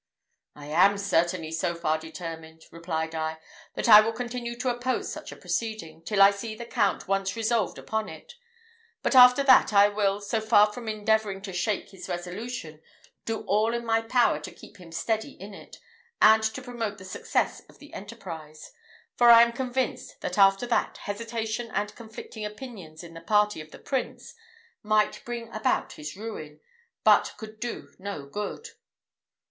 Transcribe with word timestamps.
"I 0.55 0.65
am 0.65 0.97
certainly 0.97 1.51
so 1.51 1.75
far 1.75 1.99
determined," 1.99 2.63
replied 2.71 3.13
I, 3.13 3.37
"that 3.75 3.87
I 3.87 4.01
will 4.01 4.13
continue 4.13 4.55
to 4.57 4.69
oppose 4.69 5.13
such 5.13 5.31
a 5.31 5.35
proceeding, 5.35 6.01
till 6.03 6.23
I 6.23 6.31
see 6.31 6.55
the 6.55 6.65
Count 6.65 7.07
once 7.07 7.35
resolved 7.35 7.77
upon 7.77 8.09
it; 8.09 8.33
but 9.03 9.13
after 9.15 9.43
that, 9.43 9.71
I 9.73 9.89
will, 9.89 10.19
so 10.19 10.41
far 10.41 10.73
from 10.73 10.87
endeavouring 10.87 11.39
to 11.43 11.53
shake 11.53 11.89
his 11.89 12.09
resolution, 12.09 12.81
do 13.25 13.41
all 13.41 13.75
in 13.75 13.85
my 13.85 14.01
power 14.01 14.39
to 14.39 14.51
keep 14.51 14.77
him 14.77 14.91
steady 14.91 15.33
in 15.39 15.53
it, 15.53 15.77
and 16.19 16.41
to 16.41 16.63
promote 16.63 16.97
the 16.97 17.05
success 17.05 17.61
of 17.69 17.77
the 17.77 17.93
enterprise; 17.93 18.71
for 19.17 19.29
I 19.29 19.43
am 19.43 19.51
convinced 19.53 20.19
that 20.21 20.35
after 20.39 20.65
that, 20.65 20.97
hesitation 20.97 21.69
and 21.71 21.93
conflicting 21.95 22.43
opinions 22.43 23.03
in 23.03 23.13
the 23.13 23.21
party 23.21 23.61
of 23.61 23.69
the 23.69 23.77
Prince 23.77 24.33
might 24.81 25.23
bring 25.25 25.49
about 25.53 25.93
his 25.93 26.17
ruin, 26.17 26.59
but 27.03 27.35
could 27.37 27.59
do 27.59 27.93
no 27.99 28.25
good." 28.25 28.69